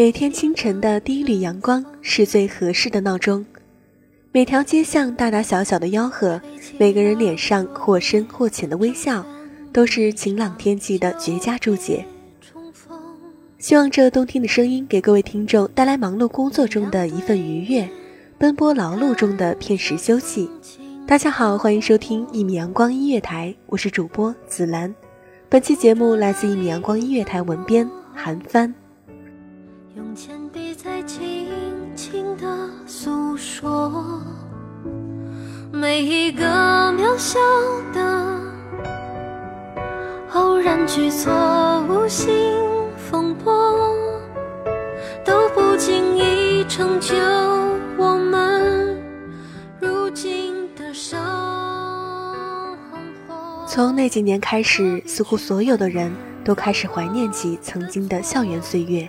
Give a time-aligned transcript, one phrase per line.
[0.00, 3.44] 每天清晨的第一缕阳光是最合适的闹钟。
[4.32, 6.40] 每条街巷大大小小的吆喝，
[6.78, 9.22] 每个人脸上或深或浅的微笑，
[9.74, 12.02] 都是晴朗天气的绝佳注解。
[13.58, 17.86] 希望这动听的声音给各位听众带来忙碌工作中的一份愉悦，
[18.38, 20.48] 奔波劳碌中的片时休息。
[21.06, 24.94] 大家好，欢迎收听一米阳光音乐台，我是主播紫兰。
[25.50, 28.74] 本期节目来自一米阳光音乐台文编韩帆。
[30.00, 31.46] 用铅笔在轻
[31.94, 34.22] 轻地诉说
[35.70, 36.42] 每一个
[36.92, 37.38] 渺小
[37.92, 38.40] 的
[40.32, 41.30] 偶然举措，
[41.86, 42.32] 无心
[42.96, 43.52] 风波，
[45.22, 47.14] 都不经意成就
[47.98, 48.98] 我们
[49.78, 51.20] 如今的生
[53.28, 53.66] 活。
[53.66, 56.10] 从那几年开始，似乎所有的人
[56.42, 59.06] 都开始怀念起曾经的校园岁月，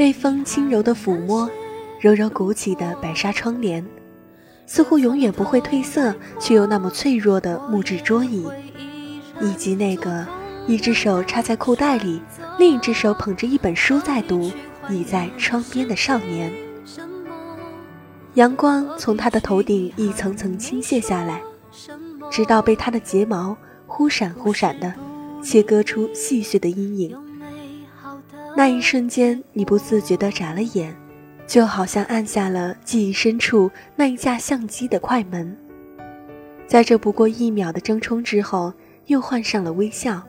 [0.00, 1.46] 被风轻柔的抚摸，
[2.00, 3.84] 柔柔鼓起的白纱窗帘，
[4.64, 8.48] 似乎永远不会褪色却又那么脆弱的木质桌椅，
[9.42, 10.26] 以及那个
[10.66, 12.18] 一只手插在裤袋里，
[12.58, 14.50] 另一只手捧着一本书在读，
[14.88, 16.50] 倚在窗边的少年。
[18.36, 21.42] 阳光从他的头顶一层层倾泻下来，
[22.30, 23.54] 直到被他的睫毛
[23.86, 24.94] 忽闪忽闪的
[25.42, 27.29] 切割出细碎的阴影。
[28.56, 30.94] 那一瞬间，你不自觉地眨了眼，
[31.46, 35.56] 就好像按下了记忆深处那一架相机的快门。
[36.66, 38.72] 在这不过一秒的争冲之后，
[39.06, 40.22] 又换上了微笑，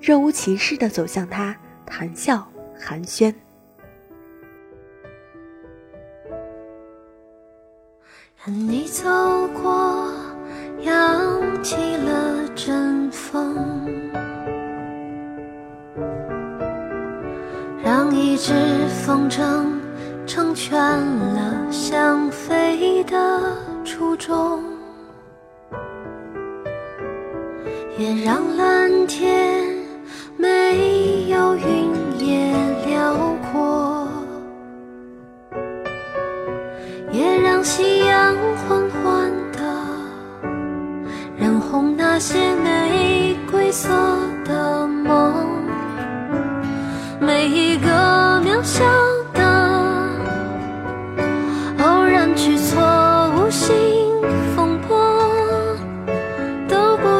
[0.00, 2.46] 若无其事地走向他，谈笑
[2.78, 3.34] 寒暄。
[8.44, 9.04] 看你走
[9.48, 10.12] 过，
[10.80, 13.54] 扬起了阵风，
[19.04, 19.66] 风筝
[20.24, 23.40] 成全了想飞的
[23.84, 24.62] 初衷，
[27.98, 29.61] 也让蓝天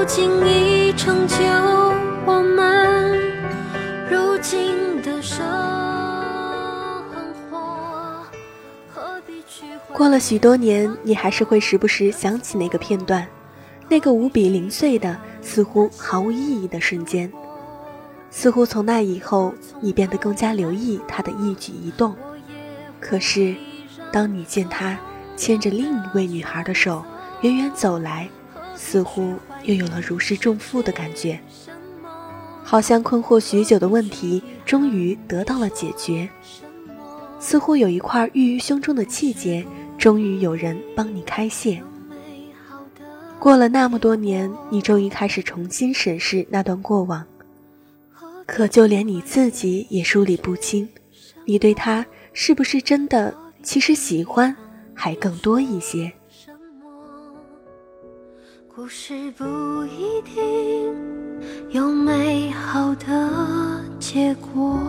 [0.03, 1.37] 不经意成就
[2.27, 3.23] 我们
[4.11, 5.47] 如今的生
[7.49, 8.27] 活。
[8.93, 9.63] 何必去
[9.93, 13.25] 过了许多年，你还是会时不时想起那个片段，
[13.89, 17.33] 那个无比零碎的、似乎毫无意义的瞬间。
[18.29, 22.17] 似乎从那以后，你变得更加留意他的一举一动。
[22.99, 23.55] 可是，
[24.11, 24.99] 当你见他
[25.37, 27.05] 牵着另一位女孩的手
[27.43, 28.29] 远远走来，
[28.93, 29.33] 似乎
[29.65, 31.41] 又有了如释重负的感觉。
[32.63, 36.29] 好像困惑许久的问题终于得到了解决。
[37.41, 39.67] 似乎有一块郁于胸中的气结，
[39.97, 41.83] 终于有人帮你开泄。
[43.39, 47.25] 过了那么多年，你终于开始重新审视那段过往，
[48.47, 50.87] 可就连你自己也梳理不清，
[51.47, 52.05] 你对他
[52.35, 53.35] 是不是真的？
[53.63, 54.55] 其实喜欢
[54.93, 56.13] 还更多一些。
[58.75, 59.45] 故事不
[59.85, 60.43] 一定
[61.69, 64.81] 有美好的结果。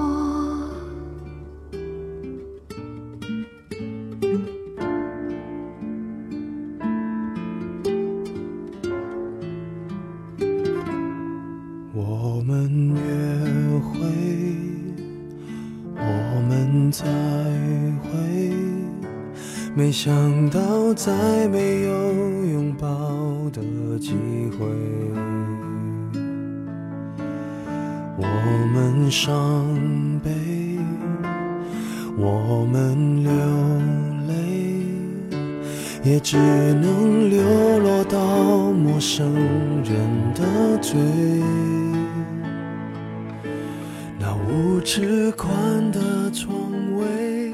[11.93, 13.01] 我们约
[13.81, 13.99] 会，
[15.97, 17.03] 我们再
[18.01, 18.09] 会，
[19.75, 21.91] 没想到再没有
[22.53, 22.87] 拥抱
[23.49, 23.61] 的
[23.99, 24.13] 机
[24.57, 24.65] 会。
[28.15, 28.25] 我
[28.73, 29.65] 们伤
[30.23, 30.31] 悲，
[32.17, 33.31] 我们流
[34.27, 34.33] 泪，
[36.03, 39.33] 也只能流落到陌生
[39.83, 39.95] 人
[40.33, 40.99] 的嘴。
[44.19, 45.51] 那五尺宽
[45.91, 46.55] 的窗
[46.95, 47.51] 位，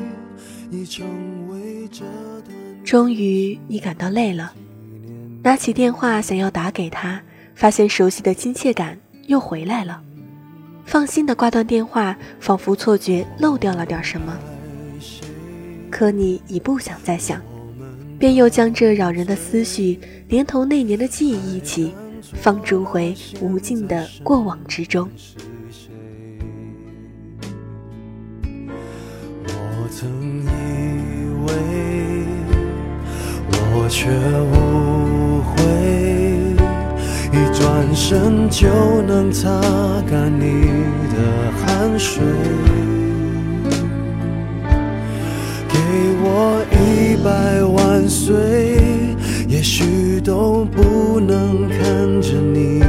[0.69, 1.05] 已成
[1.49, 4.53] 为这段终于，你感到累了，
[5.41, 7.21] 拿起电话想要打给他，
[7.55, 10.01] 发现熟悉的亲切感又回来了。
[10.85, 14.37] 放心的挂断电话，仿佛错觉漏掉了点什么。
[15.89, 17.41] 可你已不想再想，
[18.19, 25.09] 便又将这扰人的思绪，连同那年的记忆一起，放逐回无尽的过往之中。
[29.45, 30.09] 我曾
[30.43, 30.47] 以
[31.47, 31.53] 为，
[33.73, 34.68] 我却无
[37.99, 38.67] 身就
[39.01, 39.49] 能擦
[40.09, 40.71] 干你
[41.13, 42.23] 的汗水。
[45.67, 45.77] 给
[46.23, 48.33] 我一百万岁，
[49.49, 52.81] 也许都不能看着你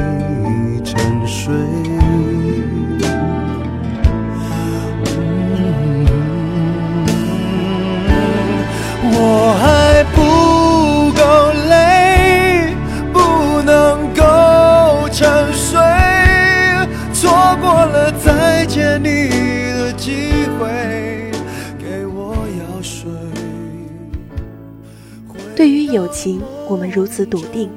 [26.21, 27.67] 情，我们如此笃定，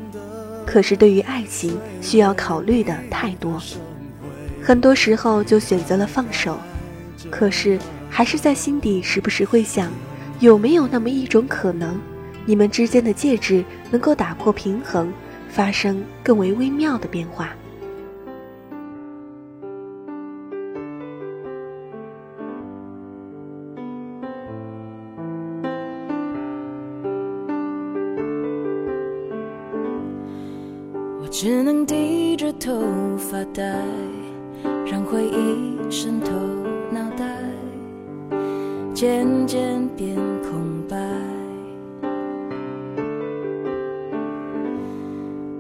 [0.67, 3.59] 可是对于爱情，需要考虑的太多，
[4.63, 6.59] 很多时候就选择了放手。
[7.31, 7.79] 可是，
[8.11, 9.91] 还是在心底时不时会想，
[10.41, 11.99] 有没有那么一种可能，
[12.45, 15.11] 你们之间的戒指能够打破平衡，
[15.49, 17.49] 发生更为微妙的变化。
[31.37, 32.81] 只能低着头
[33.19, 33.77] 发呆，
[34.87, 36.31] 让回忆渗透
[36.93, 37.27] 脑袋，
[38.95, 40.15] 渐渐变
[40.45, 40.97] 空白。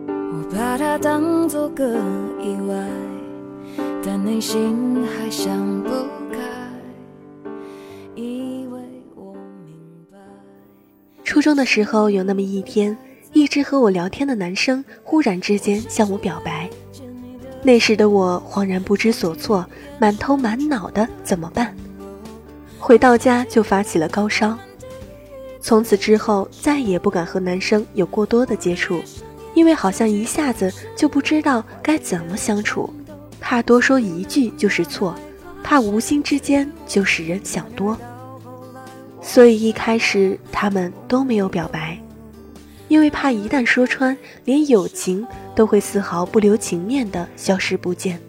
[0.06, 1.84] 我把它当作个
[2.40, 2.88] 意外，
[4.00, 5.90] 但内心还想不
[6.30, 6.38] 开，
[8.14, 8.80] 以为
[9.16, 9.76] 我明
[10.08, 10.18] 白。
[11.24, 12.96] 初中的时候，有那么一天，
[13.34, 16.70] 一直和我聊天的男生忽然之间向我表白。
[17.62, 19.66] 那时的我恍然不知所措，
[19.98, 21.74] 满头满脑的怎么办？
[22.78, 24.56] 回到家就发起了高烧。
[25.60, 29.02] 从此之后，再也不敢和男生有过多的接触，
[29.54, 32.88] 因为好像一下子就不知道该怎么相处，
[33.40, 35.14] 怕多说一句就是错，
[35.62, 37.98] 怕无心之间就使人想多。
[39.22, 41.98] 所以一开始他们都没有表白，
[42.88, 48.20] 因为怕一旦说穿，连友情都会丝毫不留情面的消失不见。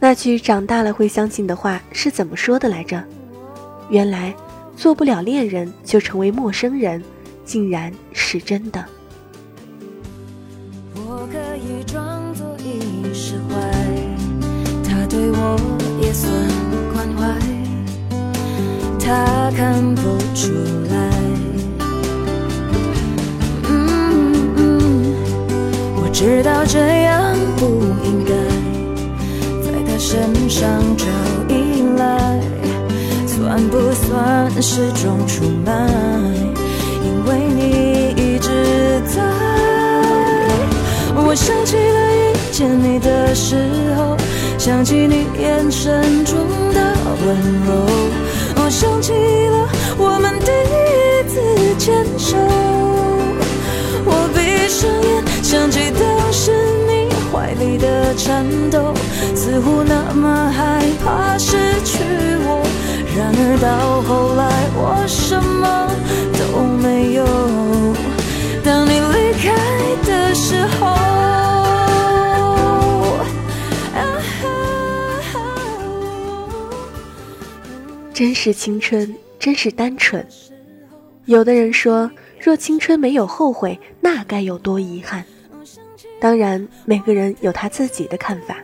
[0.00, 3.02] 那句长大了会相信的话是怎么说的来着？
[3.90, 4.34] 原来
[4.76, 7.02] 做不了恋人就成为陌生人，
[7.44, 8.84] 竟然是真的。
[10.94, 13.56] 我可以装作已释怀，
[14.84, 15.58] 他对我
[16.00, 16.30] 也算
[16.92, 17.34] 关怀，
[19.00, 20.02] 他看不
[20.34, 20.52] 出
[20.92, 21.17] 来。
[26.18, 27.64] 知道这样不
[28.02, 28.32] 应该
[29.62, 31.06] 在他身上找
[31.48, 32.40] 依赖，
[33.24, 35.72] 算不算是种出卖？
[37.04, 37.60] 因为你
[38.16, 39.22] 一直在。
[41.14, 43.54] 我想起了遇见你的时
[43.96, 44.16] 候，
[44.58, 46.34] 想起你眼神中
[46.74, 46.80] 的
[47.24, 47.87] 温柔，
[58.58, 58.94] 的颤抖，
[59.34, 62.02] 似乎那么害怕失去
[62.40, 62.66] 我。
[63.16, 65.88] 然而到后来，我什么
[66.34, 67.24] 都没有。
[68.64, 69.54] 当你离开
[70.04, 70.96] 的时候。
[78.12, 80.26] 真是青春，真是单纯。
[81.26, 82.10] 有的人说，
[82.40, 85.24] 若青春没有后悔，那该有多遗憾。
[86.20, 88.56] 当然，每个人有他自己的看法。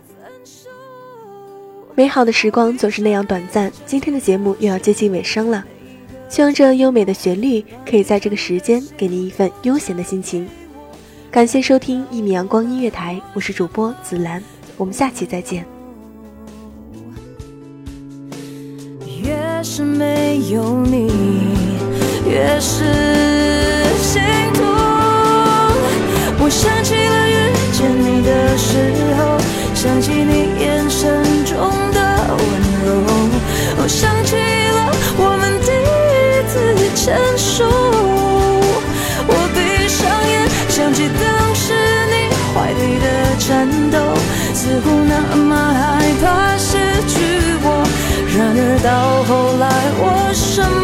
[1.95, 5.65] 美好的时光总是那样短暂，今天的节目又要接近尾声了。
[6.29, 10.49] 希望这优美的旋律可以在这个时间给您一份悠闲的心情。
[11.31, 14.43] 感谢收听一米阳光音乐台，我是主播紫兰，
[14.77, 15.65] 我们下期再见。
[19.67, 21.11] 是没有你，
[22.29, 22.85] 越是
[23.97, 24.21] 心
[24.53, 24.63] 痛。
[26.39, 26.84] 我想
[28.25, 28.69] 的时
[29.19, 29.39] 候，
[29.75, 31.57] 想起你眼神中
[31.93, 32.01] 的
[32.37, 32.41] 温
[32.85, 32.87] 柔。
[33.77, 34.79] 我想起了
[35.19, 35.93] 我们第一
[36.51, 36.55] 次
[36.95, 37.03] 牵
[37.37, 37.65] 手。
[39.27, 39.57] 我闭
[39.89, 40.01] 上
[40.33, 40.33] 眼，
[40.69, 41.23] 想起当
[41.55, 41.65] 时
[42.11, 42.15] 你
[42.53, 43.07] 怀里的
[43.39, 43.45] 颤
[43.91, 43.97] 抖，
[44.55, 45.83] 似乎那么害
[46.23, 46.25] 怕
[46.57, 46.71] 失
[47.07, 47.15] 去
[47.63, 47.67] 我。
[48.37, 48.89] 然而到
[49.29, 49.31] 后
[49.63, 49.63] 来，
[50.01, 50.03] 我
[50.35, 50.84] 什么